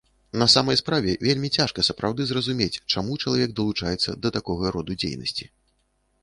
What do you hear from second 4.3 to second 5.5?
такога роду дзейнасці.